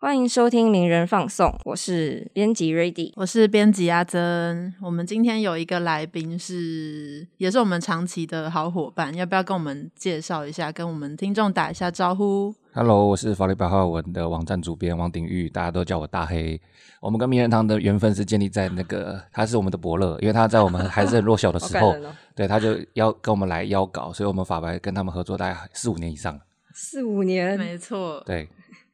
[0.00, 4.72] 欢迎收听名人放送，我是编辑 Ready，我是编辑阿珍。
[4.80, 16.60] 我们今天有一个来宾是，也是我们长期的好伙伴，要不要跟我们介绍一下，跟我们听众打一下招呼？Hello，我是法律白话文的网站主编王鼎玉，大家都叫我大黑。
[17.00, 21.96] 我们跟名人堂的缘分是建立在那个，他是我们的伯乐，因为他在我们还是很弱小的时候，
[22.36, 26.40] 对，他就要跟我们来邀稿，所以我们法白跟他们合作大概四五年以上，
[26.72, 28.48] 四五年，没错，对。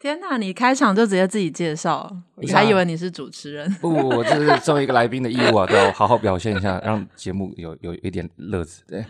[0.05, 0.37] 天哪！
[0.37, 3.67] 你开场就直接自己介绍，你还以为你是主持人？
[3.81, 8.83] 不，我这是作为一个来宾的义务啊，都要好好表现一下，让节目有有一点乐子。
[8.87, 9.03] 对。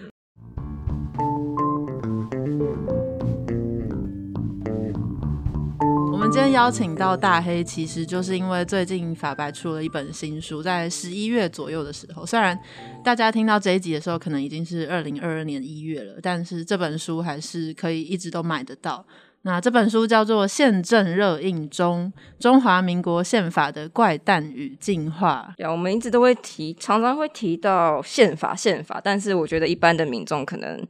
[6.12, 12.56] 我们今天邀请到大黑，其实就是因为最近法白出了一本新书，在十一月左右的时候，虽然
[13.02, 19.04] 大家听到这一集的时候，可能已经是二零二二年一月了，但是这本书还是可以一直都买得到。
[19.46, 25.50] 那这本书叫做《宪政热映中中华民国宪法的怪诞与进化》。
[25.58, 28.98] 对，我们一直都会提，常常会提到宪法，宪法。
[29.04, 30.82] 但是我觉得一般的民众可能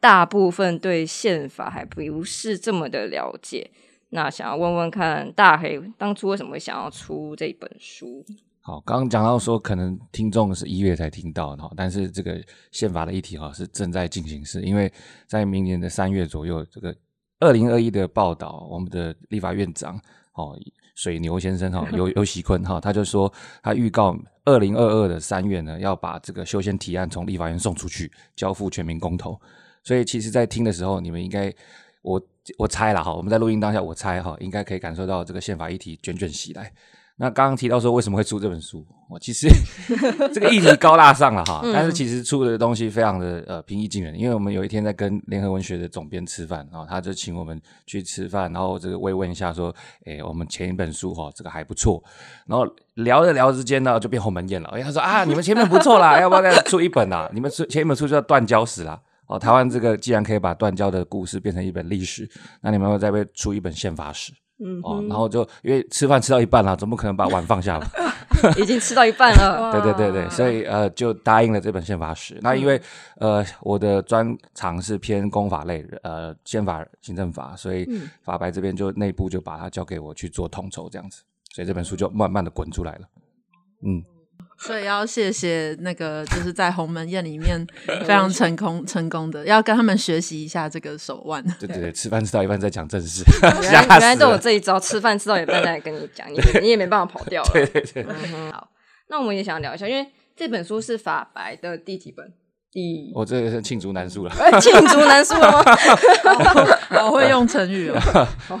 [0.00, 3.70] 大部分对宪法还不是这么的了解。
[4.08, 8.24] 那想要问问看，大黑当初为什么会想要出这本书？
[8.62, 14.90] 好，刚刚讲到说，可能听众是一月才听到哈，但是这个宪法的议题哈是正在进行式，因为
[15.26, 16.96] 在明年的三月左右，这个。
[17.40, 20.00] 二零二一的报道，我们的立法院长
[20.34, 20.56] 哦，
[20.94, 29.40] 水牛先生哈，尤 尤喜坤哈，他就说他预告二零二二的三月呢，要把这个修宪提案从立法院送出去，交付全民公投。
[29.82, 31.52] 所以其实，在听的时候，你们应该
[32.02, 32.22] 我
[32.58, 36.70] 我猜了哈，我们在录音当下，我猜哈，应该可以感受到这个宪法议题卷卷袭来。
[37.22, 39.46] 那刚刚提到说为什么会出这本书，我其实
[40.32, 49.74] 这个议题高大上了哈，但是其实出的东西非常的呃平易近人，因为我们有一天在跟联合文学的总编吃饭，然后他就请我们去吃饭，然后这个慰问一下说，
[50.06, 52.02] 哎，我们前一本书哈这个还不错，
[52.46, 57.30] 然后聊着聊之间呢就变鸿门宴了，哎，他说啊你们前面不错啦，要不要再出一本啊？
[57.34, 62.26] 你们出前一本书叫断交史啦，哦，台湾这个既然可以把断交的故事变成一本历史，
[62.62, 64.32] 那你们要再被出一本宪法史？
[64.62, 67.90] 嗯哦，然后就因为吃饭吃到一半了，总不可能把碗放下吧？
[68.58, 69.72] 已经吃到一半了。
[69.72, 72.38] 对对对对，所以呃，就答应了这本宪法史。
[72.42, 72.80] 那因为
[73.16, 77.88] 呃，我的专长是偏公法类，呃，宪法、行政法，所以
[78.22, 81.22] 法白这边就内部就把它交给我去做统筹这样子，
[81.54, 83.08] 所以这本书就慢慢的滚出来了。
[83.82, 84.04] 嗯。
[84.60, 87.66] 所以要谢谢那个，就是在鸿门宴里面
[88.04, 91.42] 非常成功成功的，要跟他们学习一下这个手腕。
[91.58, 93.24] 对对对，吃饭吃到一半在讲正事，
[93.62, 97.50] 原来原来都有这一招，吃饭吃到一半再跟你讲，你你也没办法跑掉了。
[97.52, 98.04] 对对对。
[98.52, 98.68] 好，
[99.08, 100.06] 那我们也想聊一下，因为
[100.36, 102.32] 这本书是法白的第几本？
[102.72, 105.64] 第我这个是罄竹难书了，罄竹难书了吗？
[106.90, 108.60] 好会用成语哦。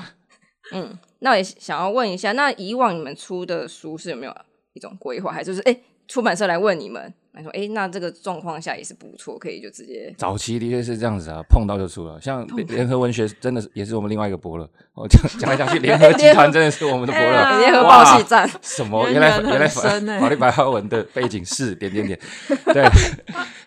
[0.72, 4.34] 嗯，那我也想要问一下，那以往你们出的书是有没有
[4.72, 5.80] 一种规划，还是是哎？
[6.08, 10.12] 出版社来问你们，来说，哎，那这个状况下也是不错，可以就直接。
[10.18, 12.20] 早期的确是这样子啊，碰到就出了。
[12.20, 14.68] 像联合文学，真的是也是我们另外一个伯乐。
[14.94, 17.58] 我讲讲来讲去，联合集团真的是我们的伯乐。
[17.60, 19.08] 联合报系站什么？
[19.08, 22.18] 原来原来法律白话文的背景是点点点。
[22.66, 22.84] 对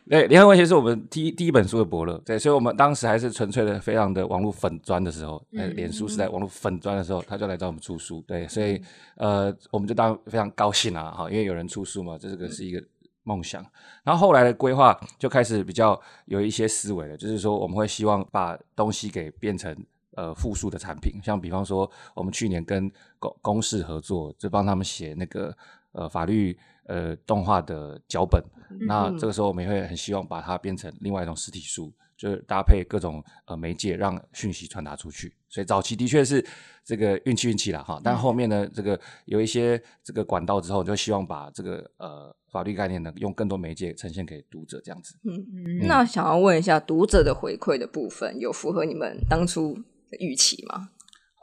[0.09, 2.22] 对，联合文学是我们第一第一本书的伯乐。
[2.25, 8.22] 对，所以我们当时还是纯粹的非常的网络粉砖的时候，呃，脸书是在网络粉砖的时候，他就来找我们出书。
[8.28, 8.80] 对，所以
[9.16, 12.84] 呃，我们就当非常高兴啊，哈，因为有人出书嘛，这个是一个。
[13.23, 13.66] 梦想，
[14.03, 19.73] 然后后来的规划就开始比较有一些思维了，就是说我们会希望把东西给变成
[20.16, 25.56] 呃复数的产品，像比方说我们去年跟公公司合作，就帮他们写那个
[25.94, 28.44] 呃法律呃动画的脚本，
[28.88, 35.33] 那这个时候我们也会很希望把它变成另外一种实体书，就是搭配各种呃媒介让讯息传达出去。
[35.47, 36.45] 所以早期的确是
[36.83, 42.35] 这个运气运气了哈，但后面呢这个有一些这个管道之后，就希望把这个呃。
[42.53, 45.16] 法律概念呢，用更多媒介呈现给读者，这样子。
[45.24, 45.88] 嗯嗯。
[45.88, 49.74] 那想要问一下，读者的回馈的部分，有符合你们当初
[50.12, 50.90] 的预期吗？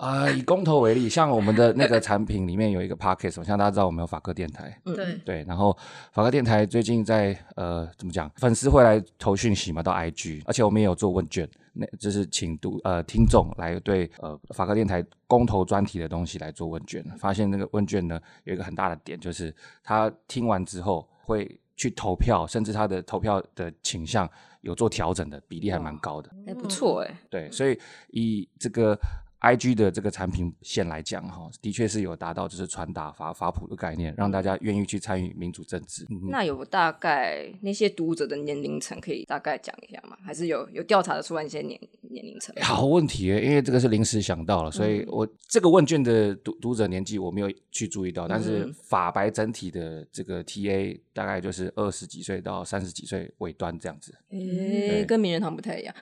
[0.01, 5.77] 啊，以公投为例，像我们的那个产品里面有一个 podcast，像大家知道我们有法科电台，对对，然后
[6.13, 19.55] 法科电台最近在呃怎么讲，粉丝会来投讯息嘛，到 IG，而且我们也有做问卷，那就是请读呃听众来对呃法科电台公投专题的东西来做问卷，发现那个问卷呢有一个很大的点，就是
[19.85, 24.27] 他听完之后会去投票，甚至他的投票的倾向
[24.63, 27.79] 有做调整的比例还蛮高的，还不错哎，对，所以
[28.13, 28.99] 以这个。
[29.41, 36.07] I G 的这个产品线来讲，哈，的确是有达到就是传达法法普的概念，让大家愿意去参与民主政治。
[36.29, 40.17] 那有大概那些读者的年龄层可以大概讲一下吗？
[40.23, 42.55] 还是有有调查的出来一些年年龄层？
[42.61, 54.15] 好问题耶，因为这个是临时想到了，所以我这个问卷的读读者年纪我没有去注意到，但是嗯法白整体的这个 TA 大概就是二十几岁到三十几岁尾端这样子。
[54.31, 55.95] 诶，跟名人堂不太一样。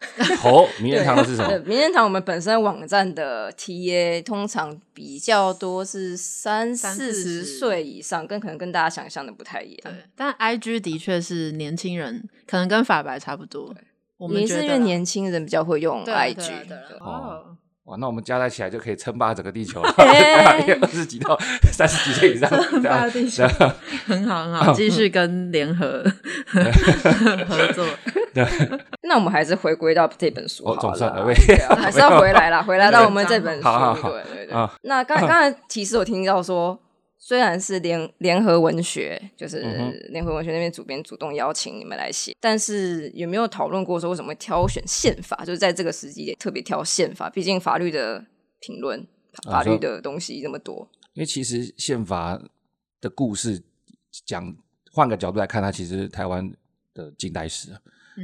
[0.44, 1.64] 哦，名人堂的是什 对，么？
[1.64, 9.92] 名人堂我们本身网站的 TA 通常比较多是三三四四十十岁以上，跟可能跟大家想象的不太一样。
[9.92, 13.74] 对，但 IG 的确是年轻人，可能跟法白差不多。
[14.18, 16.34] 我们也是因为年轻人比较会用 IG，对啊
[16.66, 16.82] 对啊。
[16.88, 17.44] 对哦，
[17.84, 21.38] 哇，那我们加在起来就可以称霸整个地球了，哎 二十几到
[21.72, 23.46] 三十几岁以上，称霸地球。
[24.06, 26.04] 很好很好，继续跟联合
[27.48, 27.86] 合作。
[29.02, 33.64] 那我们还是回归到这本书好哦了，还是要回来啦，回来到我们这本书。
[33.64, 34.10] 好好好。
[34.10, 34.54] 对对对。
[34.54, 34.70] 啊。
[34.82, 36.78] 那刚刚才其实我听到说，
[37.20, 39.60] 虽然是联联合文学，就是
[40.10, 45.36] 联合文学那边主编主动邀请你们来写，但是有没有讨论过说为什么会挑选宪法？
[45.44, 48.24] 就是在这个时机点特别挑宪法，毕竟法律的
[48.60, 49.06] 评论、
[49.44, 50.88] 法律的东西这么多。
[51.14, 52.40] 因为其实宪法
[53.00, 53.62] 的故事
[54.24, 54.56] 讲，
[54.92, 56.48] 换个角度来看，它其实台湾
[56.94, 57.80] 的近代史啊，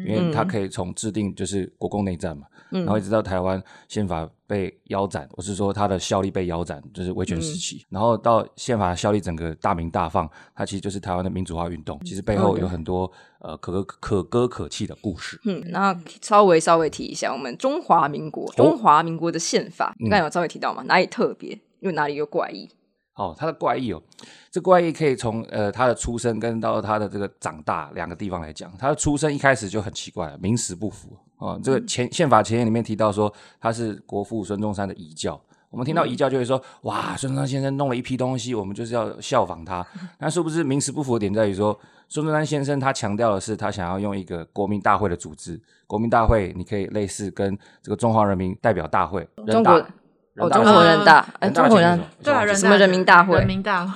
[0.06, 15.40] 因为它可以从制定就是国共内战嘛，然后一直到台湾宪法被腰斩，我是说它的效力被腰斩，就是威权时期，然后到宪法效力整个大鸣大放，它其实就是台湾的民主化运动，其实背后有很多呃可歌可歌可泣的故事。
[15.44, 22.68] 嗯，那稍微稍微提一下，我们中华民国，中华民国的宪法，你刚才有稍微提到嘛，哪里特别，又哪里有怪异？
[23.14, 24.02] 哦，他的怪异哦，
[24.50, 28.76] 这怪异可以从呃他的出生跟到他的这个长大两个地方来讲。
[28.76, 31.60] 他的出生一开始就很奇怪了，名实不符哦。
[31.62, 35.40] 这个前宪法前言里面提到说他是国父孙中山的遗教，
[35.70, 39.86] 我们听到遗教就会说哇，孙中山先生弄了一批东西，我们就是要效仿他。
[40.18, 41.78] 那殊不知名词不符的点在于说，
[42.08, 49.72] 孙中山先生他强调的是他想要用一个国民大会的组织，国民大会你可以类似跟这个中华人民代表大会，人大中国
[50.36, 53.92] 哦，中人大是国人大，哎，人大中国人的前面是对啊，人什么什么人民大会人民大会，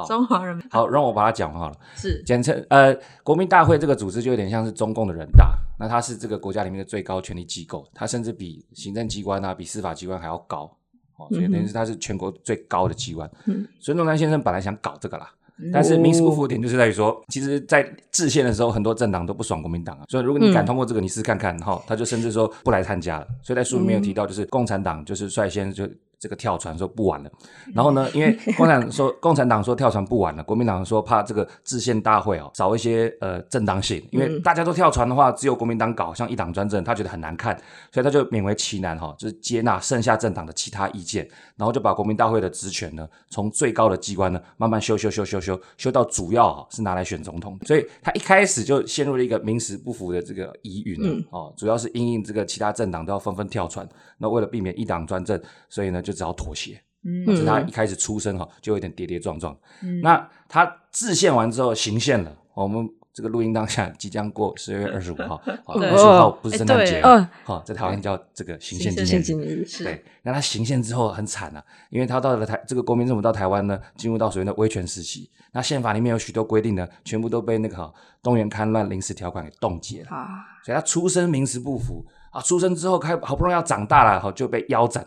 [0.00, 1.76] 好中华人民好，让我把它讲完好了。
[1.94, 10.70] 是简称呃，国民大会这个组织就有点像是中共的人大，那它是这个国家里面的最高权力机构，它甚至比行政机关啊、比司法机关还要高
[11.16, 13.30] 哦，所以等于是它是全国最高的机关。
[13.46, 15.30] 嗯孙中山先生本来想搞这个啦。
[15.70, 23.26] 但是民事不服的点就是在于说，其实，在制宪的时候，很多政党都不爽国民党啊，所以如果你敢通过这个，你试看看哈，他就甚至说不来参加了。
[23.42, 25.86] 所以在书里面有提到，就是共产党就是率先就
[26.20, 27.30] 这个跳船说不玩了。
[27.74, 37.56] 然后呢，因为共产党说 共产党说跳船不玩了，国民党说怕这个制宪大会哦少一些呃正当性，因为大家都跳船的话，只有国民党搞，像一党专政，他觉得很难看，
[37.90, 41.26] 所以他就勉为其难哈，就是接纳剩下政党的其他意见，
[41.56, 53.88] 然后就把国民大会的职权呢，从最高的机关呢慢慢修修修修修修到主要哈是拿来选总统，所以他一开始就陷入了一个名实不符的这个疑云了、哦，主要是因应这个其他政党都要纷纷跳船，
[54.18, 56.80] 那为了避免一党专政，所以呢就只好妥协。
[57.02, 59.56] 嗯他一开始出生哈就有点跌跌撞撞。
[59.82, 69.66] 嗯那他制宪完之后行宪了，我们这个录音当下即将过十二月二十五号， 二十五号不是圣诞节哦嗯，好，在台湾叫这个行宪纪念日。
[69.82, 75.30] 对，那他行宪之后很惨啊，因为他到了台这个国民政府到台湾呢，进入到所谓的威权时期。
[75.52, 77.92] 那宪法里面有许多规定呢，全部都被那个哈
[78.22, 80.10] 动员戡乱临时条款给冻结了。
[80.10, 80.28] 啊，
[80.64, 85.04] 所以他出生名实不符啊，出生之后开好不容易要长大了，哈就被腰斩，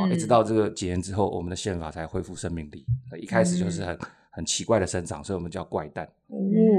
[0.00, 2.84] 啊，一直到这个几年之后，我们的宪法才恢复生命力。
[3.10, 3.98] 呃一开始就是很、
[4.30, 6.08] 很奇怪的生长，所以我们叫怪诞。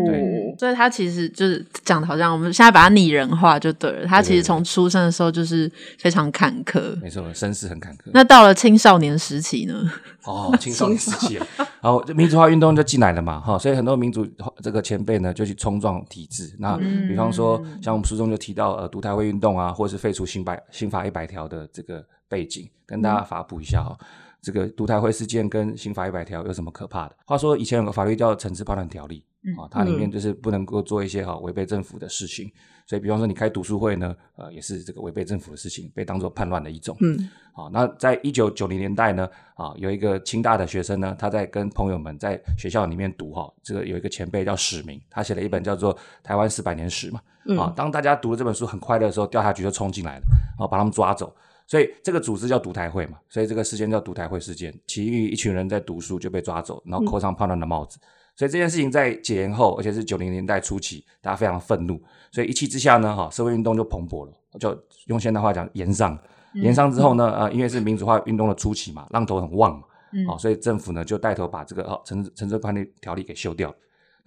[0.06, 4.06] 对所以他其实就是讲的好像我们现在把它拟人化就对了。
[4.06, 7.00] 他其实从出生的时候就是非常坎坷。
[7.00, 8.10] 没错，身世很坎坷。
[8.14, 9.90] 那到了青少年时期呢？
[10.26, 11.48] 哦，青少年时期了，
[11.82, 14.28] 然后民主化运动就进来了嘛，哈，所以很多民主
[14.62, 16.54] 这个前辈呢就去冲撞体制。
[16.60, 23.98] 那比方说，像我们书中就提到呃，独台会运动啊，或者是废除新百新法一百条的这个背景，跟大家发布一下哈。
[24.40, 27.16] 这个独台会事件跟刑法一百条有什么可怕的？
[27.26, 29.22] 话说以前有个法律叫《惩治叛乱条例》
[29.62, 32.50] 啊，它里面就是不能够做一些哈违背政府的事情。
[32.86, 36.96] 所以，比方说你开读书会呢，呃，也是这个违背政府的事情，被当作叛乱的一种。
[37.02, 45.94] 嗯，好，那在一九九零年代呢，啊，有一个清大的学生呢，他在跟朋友们在学校里面读哈，这个有一个前辈叫史明，他写了一本叫做
[46.24, 47.20] 《台湾四百年史》嘛。
[47.62, 50.24] 啊，当大家读了这本书很快乐的时候，调查局就冲进来了，
[50.58, 51.36] 啊把他们抓走。
[51.68, 54.74] 所以这个组织叫独台会嘛，所以这个事件叫独台会事件。
[54.88, 58.00] 其余一群人在读书就被抓走，然后扣上叛乱的帽子。
[58.36, 66.18] 所以这件事情在解严后，而且是九零年代初期，大家非常愤怒，所以一气之下呢，哈，社会运动就蓬勃了，就用现代话讲，延上。
[66.54, 69.84] 延上之后呢，呃，因为是民主化运动的初期嘛，浪头很旺嘛，
[70.28, 73.76] 好、所以政府呢就带头把这个哦《惩惩治叛逆条例》给修掉了。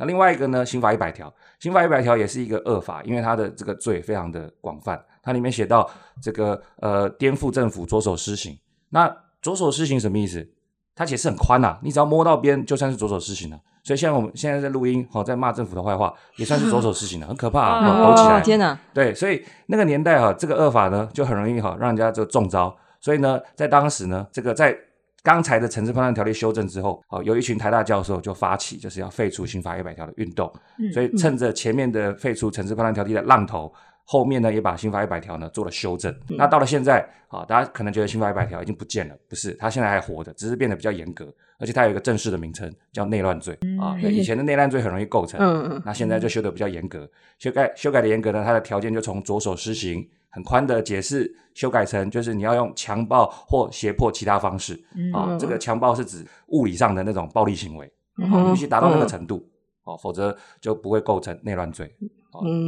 [0.01, 5.89] 那另外一个呢，刑法一百条，刑法一百条也是一个恶法，因为它的这个罪非常的广泛，它里面写到
[6.23, 8.59] 这个呃颠覆政府着手施行。
[8.89, 10.49] 那着手施行什么意思？
[10.97, 13.61] 它解释很宽呐，你只要摸到边，就算是着手施行了。
[13.83, 18.41] 所以像我们现在在录音，好在骂政府的坏话，也算是着手施行了，很可怕啊，抖起来。
[18.41, 18.79] 天哪！
[18.95, 22.75] 对，所以那个年代哈，这个恶法呢，就很容易哈让人家就中招。
[23.01, 24.77] 所以呢，在当时呢，这个在
[25.23, 30.51] 刚才的《城治判断条例》修正之后，哦，有一群台大教授就发起就是要废除刑法一百条的运动。
[30.93, 33.73] 所以趁着前面的废除《城治判断条例》的浪头。
[34.05, 36.13] 后面呢，也把刑法一百条呢做了修正。
[36.31, 43.97] 那到了现在啊，大家可能觉得刑法一百条已经不见了，不是，它现在还活着，只是变得比较严格，而且它有一个正式的名称叫内乱罪啊。
[44.01, 47.09] 以前的内乱罪很容易构成，那现在就修得比较严格。
[47.39, 54.81] 修改修改的严格呢，它的条件就从着手施行很宽的解释，修改成就是你要用强暴或胁迫其他方式
[55.13, 55.37] 啊。
[55.39, 59.45] 这个强暴是指物理上的那种暴力行为，必须达到那个程度
[59.85, 61.95] 哦，否则就不会构成内乱罪。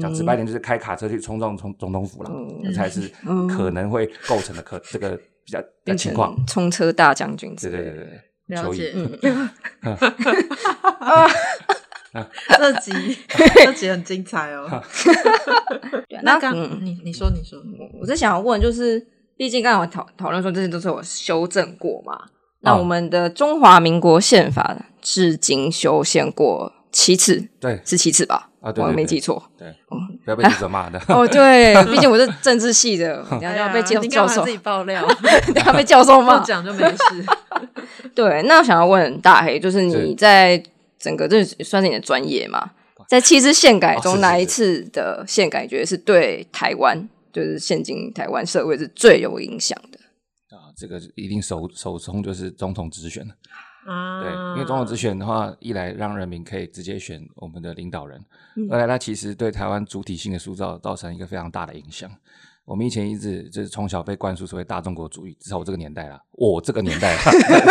[0.00, 2.30] 讲直白点，就是开卡车去冲撞总总统府了，
[2.64, 3.08] 这才是
[3.48, 6.36] 可能会构成的可这个比较的情况。
[6.46, 8.20] 冲车大将军，对对对对，
[8.56, 8.92] 了解。
[12.14, 12.26] 嗯，
[12.58, 13.18] 这集
[13.64, 14.68] 这集很精彩哦。
[16.22, 16.54] 那刚
[16.84, 17.58] 你你说你说，
[18.00, 19.04] 我是想要问，就是
[19.36, 22.18] 毕竟刚才我讨讨论说这些都是我修正过嘛？
[22.60, 28.50] 那我们的中华民国宪法至今修宪过七次，对，是七次吧？
[28.60, 29.74] 啊，我没记错，对，
[30.24, 30.96] 不要被记者骂的。
[31.08, 34.44] 哦，对，毕竟我是政治系的，等下要被教教授。
[34.44, 35.04] 自己爆料，
[35.52, 37.26] 等下被教授骂，讲就没事。
[38.14, 40.62] 对，那我想要问大黑，就是你在
[41.02, 42.70] 整个这算是你的专业嘛？
[43.08, 46.96] 在七次宪改中，哪一次的宪改觉得是对台湾，
[47.32, 49.98] 就是现今台湾社会是最有影响的？
[50.56, 53.34] 啊，这个一定首首冲就是总统直选了。
[53.84, 58.24] 啊，对，因为总统直选的话，一来让人民可以直接选我们的领导人，
[58.70, 62.08] 二来它其实对台湾主体性的塑造造成一个非常大的影响。
[62.64, 67.16] 我们以前一直就是从小被灌输所谓大中国主义，至少我这个年代啦，我这个年代，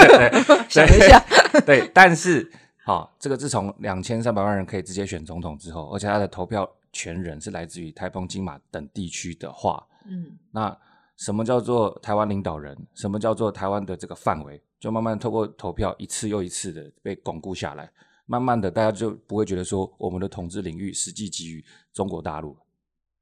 [0.67, 1.23] 想一下，
[1.65, 2.51] 对，但是
[2.91, 10.77] 好，这个自从两千三百万人可以直接选总统之后，而且他的投票权人是来自于台风、金马等地区的话，嗯，那
[11.15, 12.77] 什么叫做台湾领导人？
[12.93, 14.62] 什么叫做台湾的这个范围？
[14.77, 17.89] 就慢慢透过投票一次又一次的被巩固下来，
[18.25, 22.57] 慢慢的大家就不会觉得说我们的统治领域实际基于中国大陆，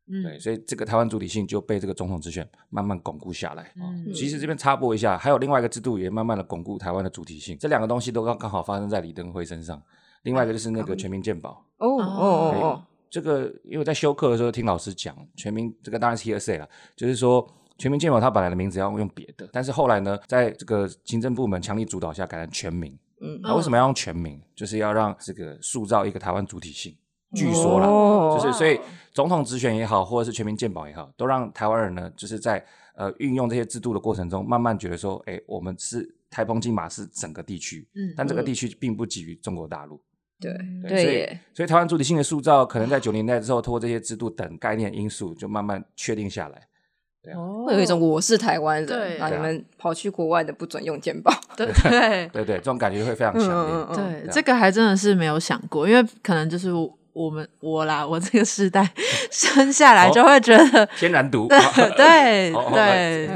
[0.09, 3.71] 嗯，对，所以这个台湾主体性就被这个总统直选慢慢巩固下来。
[3.77, 9.81] 嗯，其实这边插播一下，还有另外一个制度也慢慢的巩固台湾的主体性，这两个东西都刚刚好发生在李登辉身上。
[10.23, 11.51] 另外一个就是那个全民健保。
[11.77, 17.47] 哦哦哦哦，这个因为在修课的时候听老师讲，全民这个当然是 hearsay 了，就是说。
[17.81, 22.91] 全民健保，它本来的名字要用别的，但是后来呢，在这个行政部门强力主导下，改成全民。
[23.21, 24.37] 嗯，那为什么要用全民？
[24.53, 26.93] 就是要让这个塑造一个台湾主体性。
[27.33, 28.79] 据说啦，就是所以
[29.11, 32.63] 总统直选也好，或者是全民健保也好，都让台湾人呢，就是在
[32.95, 40.01] 呃运用这些制度的过程中，慢慢觉得说，哎，我们是台风金马是整个地区，嗯，但这个地区并不基于中国大陆。
[40.41, 40.53] 对
[40.87, 46.67] 对，所以所以台湾主体性的塑造，可能在九年代之后，通过这些制度等概念因素，就慢慢确定下来。
[47.21, 47.33] 对。
[47.65, 51.67] 会有一种我是台湾人，那你们跑去国外的不准用健保， 对。
[51.83, 52.27] 对。
[52.29, 53.95] 对对，这种感觉会非常强烈。
[53.97, 56.69] 对，这个还真的是没有想过，因为可能就是
[57.19, 58.89] 我们我啦，我这个时代
[59.29, 61.49] 生下来就会觉得 天然毒，
[61.97, 63.29] 对对，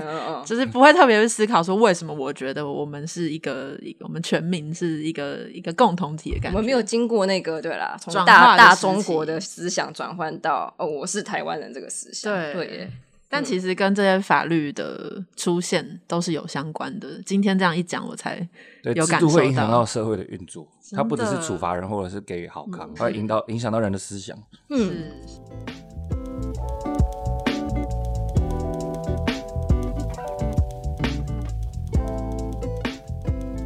[0.45, 12.89] 就是不会特别去思考说为什么我觉得我们是一个我们全民是一个一个共同体的感觉，我们没有经过那个对啦，从大大中国的思想转换到哦，我是台湾人这个思想，对对。
[13.33, 17.19] 但其实跟这些法律的出现都是有相关的。
[17.25, 18.47] 今天这样一讲，我才
[18.83, 20.67] 有感受到，会影响到社会的运作。
[20.91, 24.37] 它不只是处罚人，或者是给予好康，它会引导影响到人的思想。
[24.69, 25.09] 嗯。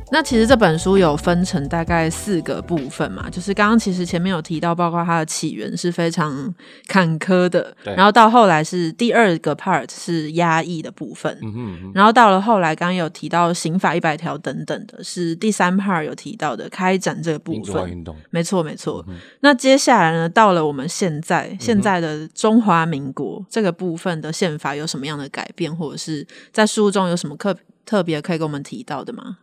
[0.09, 6.53] 那其实这本书有分成大概四个部分嘛，就是刚刚其实前面有提到，包括它的起源是非常
[6.87, 11.37] 坎坷的，然后到后来是第二个 part 是压抑的部分，
[11.93, 19.05] 然后到了后来刚刚有提到刑法一百条等等的，是第三 part 有提到的开展这个部分，运动，没错没错。
[19.41, 29.39] 那接下来呢，到了我们现在现在的中华民国这个部分的宪法有什么样的改变，或者是在书中有什么特特别可以跟我们提到的吗？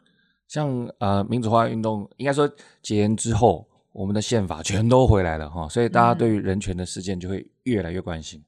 [0.55, 2.49] 像呃民主化运动，应该说
[2.81, 8.41] 解严之后，我们的宪法全都回来了哈，所以大家对于人权的事件就会越来越关心。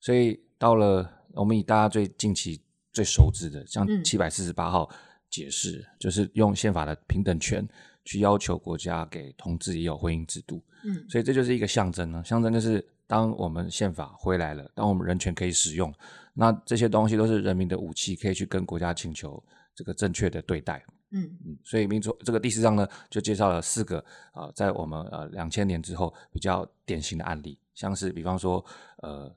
[0.00, 2.60] 所以到了我们以大家最近期
[2.92, 4.90] 最熟知的，像七百四十八号
[5.30, 7.64] 解释，就是用宪法的平等权
[8.04, 10.60] 去要求国家给同志也有婚姻制度。
[10.84, 15.94] 嗯，所以这就是一个象征呢，象征就是当我们宪法回来了，当我们人权可以使用，
[16.32, 19.40] 那这些东西都是人民的武器，可以去跟国家请求
[19.72, 20.84] 这个正确的对待。
[21.14, 23.98] 嗯嗯，所以民主这个第四章呢，就介绍了四个
[24.32, 28.64] 啊、呃在我们呃两千年之后比较典型的案例，像是比方说
[28.96, 29.32] 呃，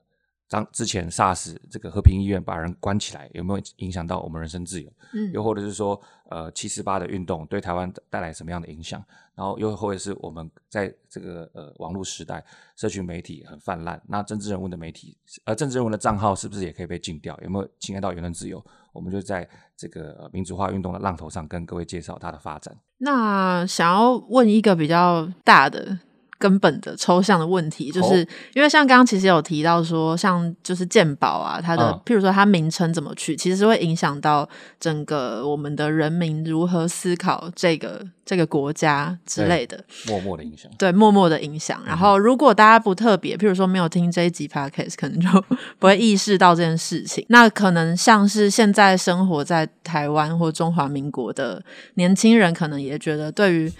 [0.48, 4.92] 当之前 SARS 这个和平医院把人关起来，有没有影响到我们人身自由？
[5.12, 9.02] 嗯又或者是说，呃，七四八的运动对台湾带来什么样的影响？
[9.38, 17.38] 然后又或者是我们在这个呃网络时代，社群媒体很泛滥，那政治人物的媒体，呃，政治人物的账号是不是也可以被禁掉？
[17.44, 18.60] 有没有侵害到言论自由？
[18.92, 22.76] 我们就在这个呃民主化运动的浪头上跟各位介绍它的发展。
[22.96, 26.00] 那想要问一个比较大的、
[26.38, 34.48] 根本的抽象的问题，就是、哦因为像刚刚其实有提到说，像就是鉴宝啊，它的、嗯譬如说它名称怎么取，其实是会影响到
[34.80, 39.84] 整个我们的人民如何思考这个这个国家之类的。
[40.06, 40.70] 默默的影响。
[40.78, 41.82] 对，默默的影响。
[41.84, 45.28] 然后，如果大家不特别，譬如说没有听这一集 podcast，可能就
[45.78, 47.24] 不会意识到这件事情。
[47.28, 51.62] 那可能像是现在生活在台湾或中华民国的
[51.94, 53.72] 年轻人，可能也觉得对于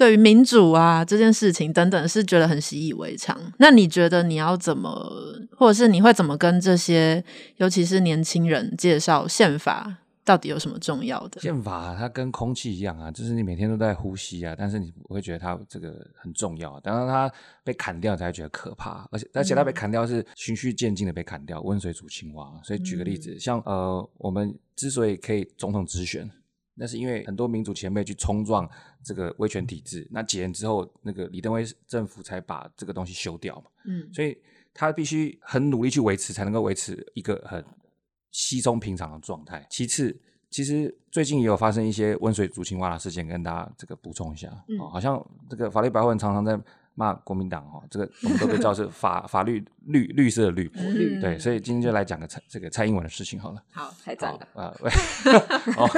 [0.00, 3.38] 对于民主啊这件事情等等，是觉得很习以为常。
[3.58, 4.90] 那你觉得你要怎么，
[5.54, 7.22] 或者是你会怎么跟这些，
[7.58, 11.38] 尤其是年轻人介绍宪法到底有什么重要的？
[11.42, 16.80] 宪法它跟空气一样啊，就是你每天都在呼吸啊，但是你不会觉得它这个很重要啊。
[16.82, 17.30] 当然它
[17.62, 19.06] 被砍掉，才会觉得可怕。
[19.12, 22.50] 而且而且它被砍掉是循序渐进的被砍掉，温水煮青蛙。
[22.64, 26.30] 所以举个例子，像呃，我们之所以可以总统直选，
[26.80, 28.66] 那是因为很多民主前辈去冲撞
[29.04, 33.70] 这个威权体制，那几年之后，那个李登辉政府才把这个东西修掉嘛。
[33.84, 34.34] 嗯所以
[34.72, 37.62] 他必须很努力去维持，才能够维持一个很
[38.30, 39.66] 稀松平常的状态。
[39.68, 40.18] 其次，
[40.48, 44.48] 其实最近也有发生一些温水煮青蛙的事件，跟大家这个补充一下。
[44.68, 46.58] 嗯哦，好像这个法律白话文常常在
[47.00, 50.70] 骂国民党哦，这个 我们都被叫是法法律绿绿色的绿。
[50.74, 53.62] 嗯对，所以今天就来讲个蔡这个蔡英文的事情好了。
[53.72, 54.46] 好，太赞了。
[54.54, 54.90] 啊，喂，
[55.78, 55.88] 哦，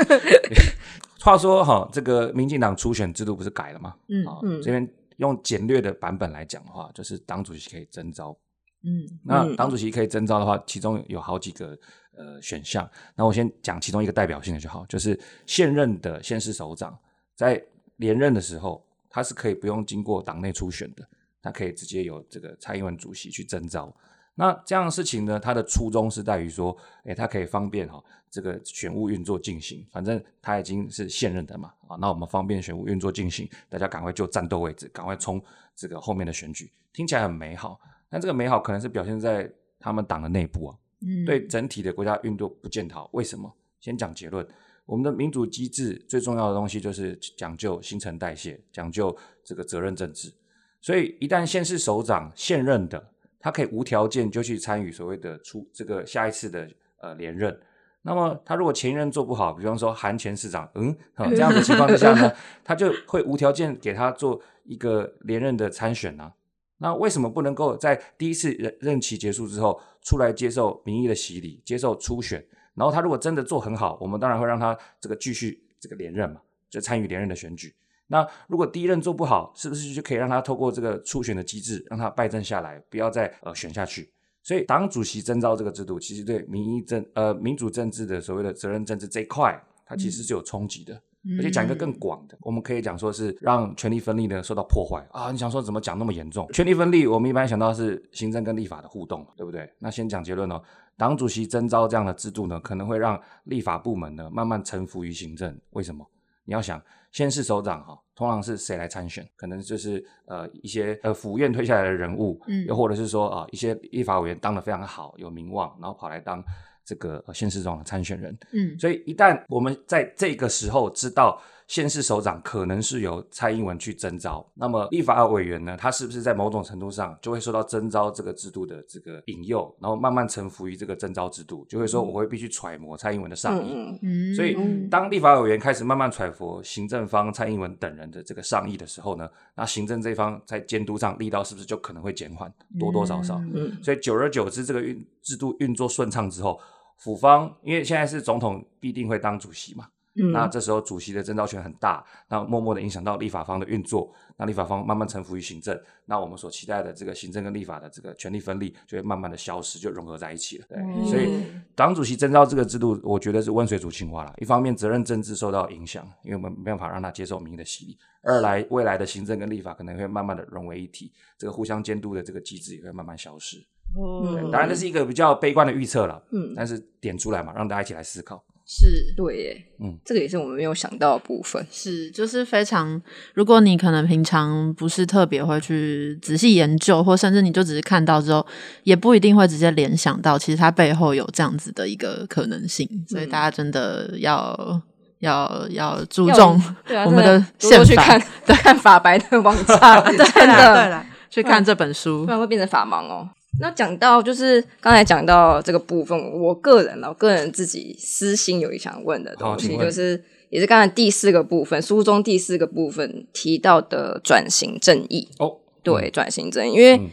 [1.20, 3.94] 话说哈，这个民进党初选制度不是改了吗？
[4.08, 8.36] 嗯啊嗯这边用简略的版本来讲的话，就是党主席可以征召。
[8.84, 11.78] 嗯那嗯党主席可以征召的话，其中有好几个
[12.16, 12.88] 呃选项。
[13.14, 16.96] 那我先讲其中一个代表性的就好，就是现任的县市首长
[17.36, 17.62] 在
[17.96, 21.06] 连任的时候，他是可以不用经过党内初选的，
[21.42, 23.94] 他可以直接由这个蔡英文主席去征召。
[24.34, 35.38] 那这样的事情呢，它的初衷是在于说，诶，他可以方便哈、这个选务运作进行，反正他已经是现任的嘛，啊，那我们方便选务运作进行，大家赶快就战斗位置，赶快冲
[35.76, 39.46] 这个后面的选举，听起来很美好，但这个美好可能是表现在
[39.78, 43.10] 他们党的内部啊，嗯对整体的国家运作不检讨。
[43.12, 43.54] 为什么？
[43.80, 44.46] 先讲结论。
[44.84, 50.32] 我们的民主机制最重要的东西就是讲究新陈代谢，讲究这个责任政治。
[50.80, 56.68] 所以一旦县市首长现任的，他可以无条件就去参与所谓的出这个下一次的
[57.00, 57.56] 呃连任。
[58.02, 62.32] 那么他如果前任做不好，比方说韩前市长，嗯，好这样的情况之下呢，
[62.64, 66.34] 他就会无条件给他做一个连任的参选啊。
[66.78, 72.44] 那为什么不能够在第一次任任期结束之后出来接受民意的洗礼，接受初选？
[72.74, 77.74] 然后他如果真的做很好，我们当然会让他这个继续这个连任嘛，就参与连任的选举。
[78.06, 84.10] 那如果第一任做不好，是不是就可以让他透过这个初选的机制，让他败阵下来，不要再呃选下去？
[84.42, 91.00] 所以党主席征召这个制度，其实对民意政呃民主政治的所谓的责任政治这一块，它其实是有冲击的。
[91.38, 95.30] 而且讲一个更广的，我们可以讲说是让权力分立呢受到破坏啊。
[95.30, 96.48] 你想说怎么讲那么严重？
[96.52, 99.72] 权力分立，我们一般想到是行政跟立法的互动，对不对？
[99.78, 100.60] 那先讲结论哦。
[100.96, 105.58] 党主席征召这样的制度呢，可能会让立法部门呢慢慢臣服于行政。
[105.70, 106.06] 为什么？
[106.44, 109.28] 你要想，先市首长哈、通常是谁来参选？
[109.36, 116.42] 可能就是呃一些呃府院推下来的人物，嗯又或者是说啊、一些立法委员当得非常好，有名望，然后跑来当
[116.84, 118.36] 这个呃县市长的参选人。
[118.52, 133.72] 嗯所以一旦我们在这个时候知道县市首长可能是由蔡英文去征召，那么立法委员呢，他是不是在某种程度上就会受到征召这个制度的这个引诱，然后慢慢臣服于这个征召制度，就会说我会必须揣摩蔡英文的上意。
[133.72, 134.56] 嗯嗯所以，
[134.90, 143.40] 当立法委员开始慢慢揣摩行政方蔡英文等人的这个上意的时候呢，那行政这一方在监督上力道是不是就可能会减缓，多多少少？
[143.54, 143.72] 嗯。
[143.82, 146.60] 所以久而久之，这个运制度运作顺畅之后，
[146.98, 160.66] 府方因为现在是总统必定会当主席嘛，嗯那这时候主席的征召权很大，那默默的影响到立法方的运作，那立法方慢慢臣服于行政，那我们所期待的这个行政跟立法的这个权力分立就会慢慢的消失，就融合在一起了。
[160.68, 161.44] 对，嗯所以
[161.74, 164.34] 党主席征召这个制度，我觉得是温水煮青蛙了。
[164.38, 173.56] 一方面责任政治受到影响，因为我们没办法让他接受民意的洗礼；二来未来的行政跟立法可能会慢慢的融为一体，这个互相监督的这个机制也会慢慢消失。
[173.94, 178.42] 嗯当然这是一个比较悲观的预测了，嗯但是点出来嘛，让大家一起来思考。
[178.80, 179.12] 是。
[179.14, 179.98] 对耶，嗯。
[180.04, 181.64] 这个也是我们没有想到的部分。
[181.70, 183.00] 是，就是非常，
[183.34, 188.44] 如果你可能平常不是特别会去仔细研究，或甚至你就只是看到之后，
[188.84, 194.82] 也不一定会直接联想到，其实它背后有这样子的一个可能性，所以嗯大家真的要
[195.18, 196.60] 要要注重
[197.04, 198.20] 我们真的多多去宪法看。
[198.62, 202.24] 看法白的网站， 对真啦的对啦，去看这本书。
[202.24, 203.28] 不，然会变成法盲哦。
[203.60, 215.28] 那讲到就是刚才讲到这个部分，我个人啊，我个人自己私心有一想问的东西，就是也是刚才第四个部分，书中第四个部分提到的转型正义。
[215.38, 217.10] 哦，对，转型正义，因为嗯。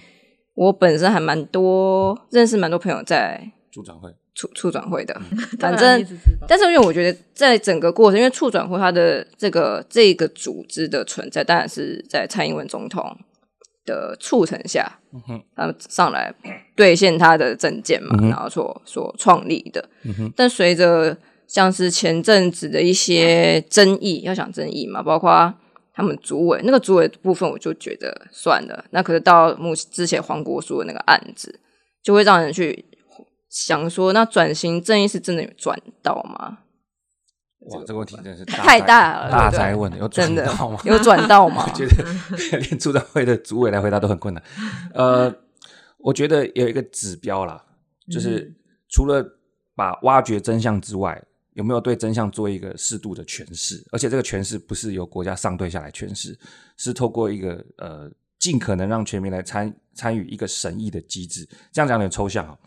[0.55, 5.37] 我本身还蛮多认识蛮多朋友在助长会，促促转会的，嗯。
[5.57, 6.05] 反正
[6.49, 13.01] 但是因为我觉得在整个过程，因为促转会它的这个这个组织的存在，当然是在蔡英文总统
[13.89, 14.99] 的促成下，
[15.55, 16.31] 他们上来
[16.75, 19.89] 兑现他的政见嘛，嗯然后所所创立的。
[20.35, 25.51] 但随着像是前阵子的一些争议，要想争议嘛，包括
[25.95, 28.85] 他们主委那个主委的部分，我就觉得算了。
[28.91, 31.59] 那可是到目之前黄国书的那个案子，
[32.03, 32.85] 就会让人去
[33.49, 36.59] 想说，那转型正义是真的有转到吗？
[37.59, 40.79] 哇，这个问题真的是 太大了大灾问，有转到吗？
[40.85, 41.73] 有转到吗 我？
[41.77, 44.41] 觉得 连助长会的主委来回答都很困难。
[44.93, 45.33] 呃，
[45.97, 47.61] 我觉得有一个指标啦，
[48.09, 48.53] 就是
[48.87, 49.23] 除了
[49.75, 51.21] 把挖掘真相之外，
[51.53, 53.85] 有没有对真相做一个适度的诠释？
[53.91, 56.37] 而且这个诠释不是由国家上对下来诠释，
[56.77, 61.45] 是透过一个呃尽可能让全民来参参与一个审议的机制。
[61.73, 62.57] 这样讲有点抽象啊。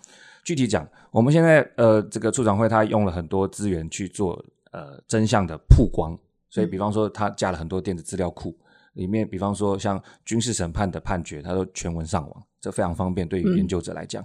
[0.44, 6.18] 具体讲，我们现在呃这个处长会他用了很多资源去做呃真相的曝光，
[6.50, 8.54] 所以比方说他加了很多电子资料库。
[8.94, 14.22] 里面，比方说像军事审判的判决，他都全文上网，这非常方便对于研究者来讲。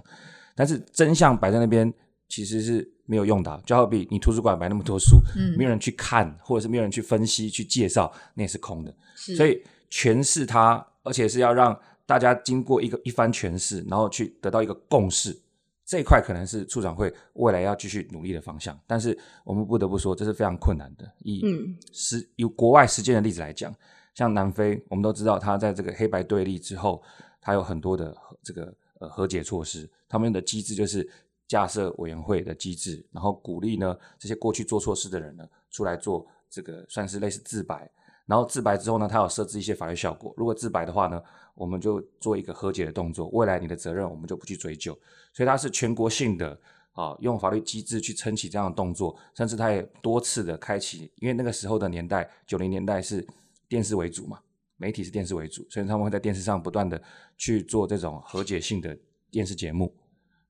[0.54, 1.90] 但是真相摆在那边
[2.28, 8.94] 其实是没有用的啊、就好比你图书馆买那么多书，嗯没有人去看，或者是没有人去分析、去介绍，那也是空的。
[9.14, 15.34] 所以诠释它，而且是要让大家经过一个一番诠释，然后去得到一个共识。
[15.88, 21.10] 这一块可能是处长会未来要继续努力的方向，但是我们不得不说，这是非常困难的。
[21.20, 23.74] 以嗯实以国外实践的例子来讲，
[24.14, 27.02] 像南非，我们都知道，它在这个黑白对立之后，
[27.40, 28.70] 它有很多的这个
[29.00, 29.90] 呃和解措施。
[30.10, 31.08] 他们的机制就是
[31.46, 37.90] 架设委员会的机制，然后鼓励呢这些过去做错事的人呢出来做这个算是类似自白。
[38.26, 40.34] 然后自白之后呢，它有设置一些法律效果。
[40.36, 41.18] 如果自白的话呢，
[41.58, 44.96] 我们就做一个和解的动作，未来你的责任我们就不去追究。
[45.34, 46.58] 所以它是全国性的
[46.92, 53.26] 啊，用法律机制去撑起这样的动作，甚至它也多次的开启，因为那个时候的年代，九零年代是
[53.68, 54.38] 电视为主嘛，
[54.76, 57.00] 媒体是电视为主，所以他们会在电视上不断的
[57.36, 58.96] 去做这种和解性的
[59.30, 59.92] 电视节目。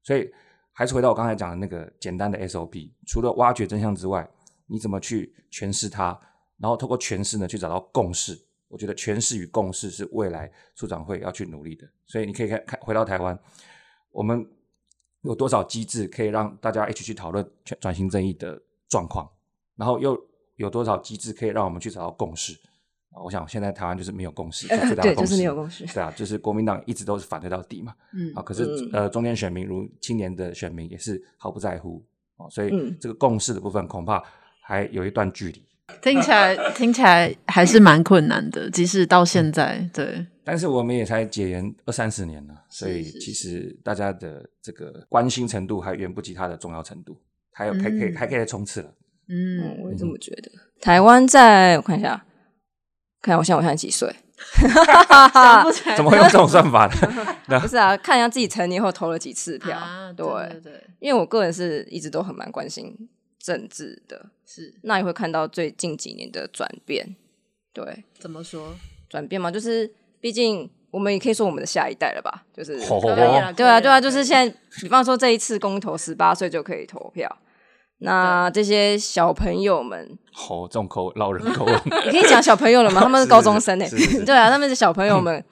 [0.02, 0.30] 所以
[0.72, 4.28] 还是回到我刚才讲的那个简单的 SOP，除了挖掘真相之外，
[4.66, 6.18] 你怎么去诠释它，
[6.58, 8.38] 然后透过诠释呢去找到共识。
[8.68, 11.88] 我觉得诠释与共识是未来处长会要去努力的。
[12.06, 13.38] 所以你可以看看回到台湾，
[14.12, 14.46] 我们
[15.22, 19.28] 有多少机制可以让大家一起去讨论转转型正义的状况，
[19.74, 20.18] 然后又
[20.56, 22.52] 有多少机制可以让我们去找到共识？
[23.10, 25.30] 啊，我想现在台湾就是没有共识，是 最大的对，共识。
[25.30, 25.86] 就是没有共识。
[25.86, 27.94] 对啊，就是国民党一直都是反对到底嘛。
[28.12, 32.04] 嗯啊，可是、嗯呃，中间选民如青年的选民也是毫不在乎
[32.36, 34.22] 啊，所以嗯这个共识的部分恐怕
[34.60, 35.64] 还有一段距离。
[36.00, 47.16] 听起来听起来还是蛮困难的，即使到现在，对，但是我们也才解严二三十年了，所以其实大家的这个关心程度还远不及它的重要程度，
[47.52, 48.94] 还有还可以、嗯还可以再冲刺了。
[49.28, 50.50] 嗯，嗯，我也这么觉得。
[50.80, 52.24] 台湾在我看一下，
[53.20, 54.14] 看一下我现在我现在几岁？
[55.34, 56.86] 想不起来怎么会用这种算法
[57.48, 57.58] 呢？
[57.60, 59.76] 不是啊，看一下自己成年后投了几次票。
[59.76, 62.96] 啊，对，对对，因为我个人是一直都很蛮关心
[63.38, 64.74] 政治的，是。
[64.82, 67.16] 那也会看到最近几年的转变。
[67.72, 68.74] 对，怎么说？
[69.08, 77.38] 转变嘛，就是毕竟我们也可以说我们的下一代了吧，就是对啊，对啊，就是现在，比方说这一次公投，十八岁就可以投票。
[78.00, 80.16] 那这些小朋友们，
[80.48, 81.74] 哦、这种口老人口吻，
[82.06, 83.00] 你可以讲小朋友了吗？
[83.02, 83.84] 他们是高中生呢、
[84.24, 85.44] 对啊，他们是小朋友们，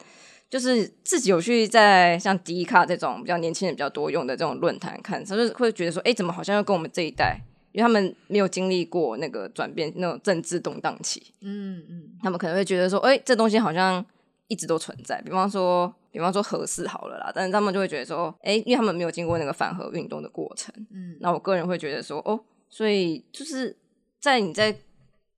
[0.49, 7.41] 就是自己有去在像迪卡这种比较年轻人比较多用的这种论坛看，他就是会觉得说，哎、怎么好像又跟我们这一代
[7.77, 14.03] 因为他们没有经历过那个转变，那种政治动荡期，嗯嗯他们可能会觉得说，哎、这东西好像
[14.49, 15.21] 一直都存在。
[15.21, 20.75] 比方说，比方说核四好了啦，但是他们就会觉得说，哎、因为他们没有经过那个反核运动的过程。
[20.91, 23.77] 嗯那我个人会觉得说，哦，所以就是
[24.19, 24.75] 在你在